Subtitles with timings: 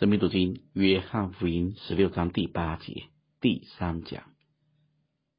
[0.00, 4.32] 生命读经，约翰福音十六章第八节第三讲，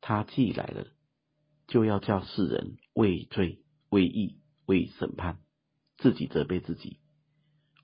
[0.01, 0.85] 他既来了，
[1.65, 5.39] 就要叫世人畏罪、畏义、畏审判，
[5.97, 7.00] 自己责备自己。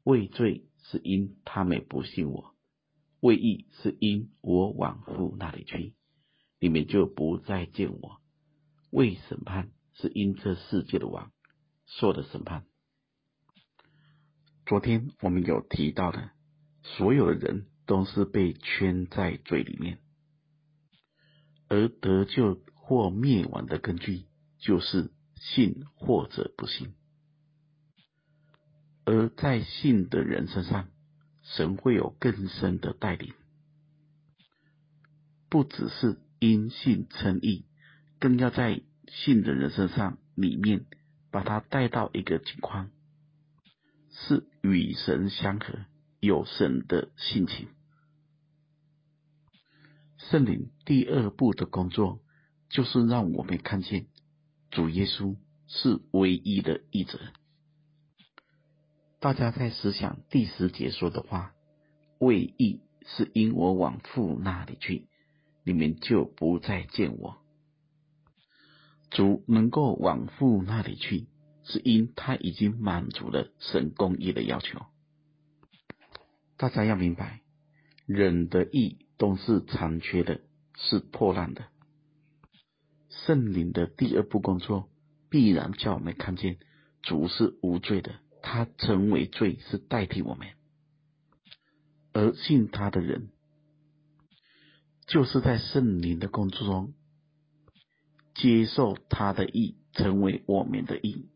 [0.03, 2.53] 畏罪是因他们不信我；
[3.21, 5.95] 畏义是因我往父那里去，
[6.59, 8.21] 你们就不再见我；
[8.91, 11.31] 畏审判是因这世界的王
[11.87, 12.67] 受的审判。
[14.67, 16.36] 昨天我们有提到的。
[16.95, 19.99] 所有的人都是被圈在嘴里面，
[21.67, 24.25] 而得救或灭亡的根据
[24.57, 26.93] 就是信或者不信。
[29.05, 30.89] 而在信的人身上，
[31.43, 33.33] 神会有更深的带领，
[35.49, 37.65] 不只是因信称义，
[38.19, 40.85] 更要在信的人身上里面
[41.31, 42.89] 把他带到一个情况，
[44.11, 45.85] 是与神相合。
[46.19, 47.67] 有神的性情，
[50.17, 52.19] 圣灵第二步的工作
[52.69, 54.07] 就是让我们看见
[54.71, 57.19] 主耶稣是唯一的义者。
[59.19, 61.53] 大家在思想第十节说的话
[62.19, 65.07] ：“为义是因我往父那里去，
[65.63, 67.37] 你们就不再见我。”
[69.11, 71.27] 主能够往父那里去，
[71.63, 74.85] 是因他已经满足了神公义的要求。
[76.57, 77.41] 大家要明白，
[78.07, 80.41] 人的义都是残缺的，
[80.75, 81.65] 是破烂的。
[83.09, 84.89] 圣灵的第二步工作，
[85.29, 86.57] 必然叫我们看见
[87.03, 90.47] 主是无罪的，他成为罪是代替我们，
[92.11, 93.29] 而信他的人，
[95.05, 96.93] 就是在圣灵的工作中
[98.33, 101.29] 接受他的义，成为我们的义。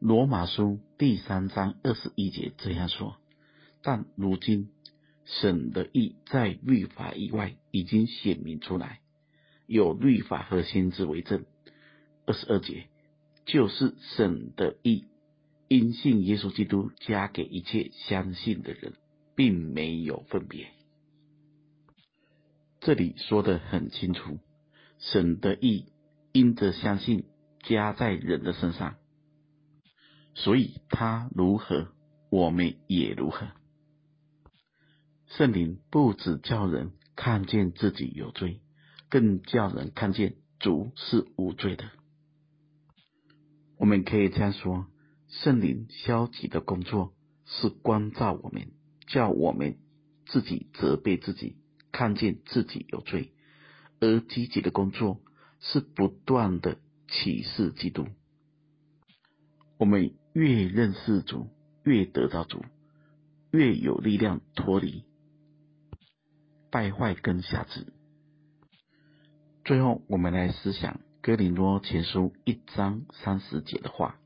[0.00, 3.19] 罗马书第三章二十一节这样说。
[3.82, 4.68] 但如今，
[5.24, 9.00] 神的义在律法以外已经显明出来，
[9.66, 11.44] 有律法和先知为证。
[12.26, 12.88] 二十二节，
[13.46, 15.06] 就是神的义，
[15.68, 18.92] 因信耶稣基督加给一切相信的人，
[19.34, 20.68] 并没有分别。
[22.80, 24.38] 这里说得很清楚，
[24.98, 25.86] 神的义
[26.32, 27.24] 因着相信
[27.62, 28.96] 加在人的身上，
[30.34, 31.88] 所以他如何，
[32.30, 33.48] 我们也如何。
[35.36, 38.60] 圣灵不只叫人看见自己有罪，
[39.08, 41.84] 更叫人看见主是无罪的。
[43.78, 44.86] 我们可以这样说：
[45.28, 47.14] 圣灵消极的工作
[47.46, 48.72] 是关照我们，
[49.06, 49.78] 叫我们
[50.26, 51.56] 自己责备自己，
[51.92, 53.30] 看见自己有罪；
[54.00, 55.20] 而积极的工作
[55.60, 58.08] 是不断的启示基督。
[59.78, 61.46] 我们越认识主，
[61.84, 62.64] 越得到主，
[63.52, 65.04] 越有力量脱离。
[66.70, 67.92] 败坏跟瑕疵。
[69.64, 74.18] 最后，我们来思想哥林多前书一章三十节的话：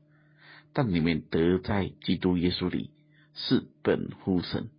[0.73, 2.91] 但你们得在基督耶稣里
[3.33, 4.69] 是本乎神，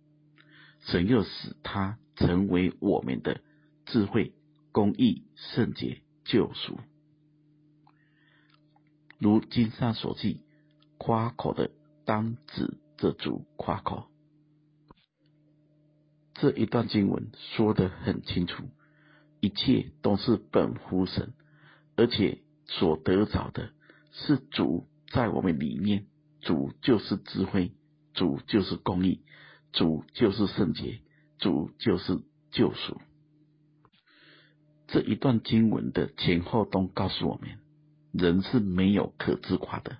[0.81, 3.41] 神又使他成为我们的
[3.85, 4.33] 智慧、
[4.71, 6.79] 公义、圣洁、救赎。
[9.19, 10.41] 如经上所记，
[10.97, 11.71] 夸口的
[12.05, 14.07] 当指着主夸口。
[16.39, 18.63] 这一段经文说得很清楚，
[19.39, 21.33] 一切都是本乎神，
[21.95, 23.71] 而且所得着的
[24.11, 26.05] 是主在我们里面，
[26.41, 27.71] 主就是智慧，
[28.13, 29.21] 主就是公义，
[29.71, 30.99] 主就是圣洁，
[31.39, 32.19] 主就是
[32.51, 33.01] 救赎。
[34.87, 37.57] 这一段经文的前后都告诉我们，
[38.11, 39.97] 人是没有可自夸的，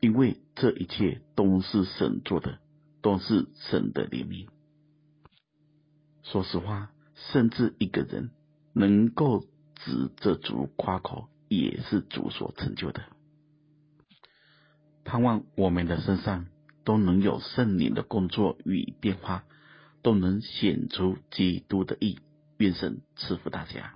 [0.00, 2.58] 因为这一切都是神做的，
[3.02, 4.48] 都是神的怜悯。
[6.22, 8.30] 说实话，甚至一个人
[8.72, 9.44] 能够
[9.74, 13.02] 指着主夸口，也是主所成就的。
[15.04, 16.46] 盼望我们的身上
[16.84, 19.44] 都能有圣灵的工作与变化，
[20.02, 22.20] 都能显出基督的意。
[22.58, 23.94] 愿神赐福大家。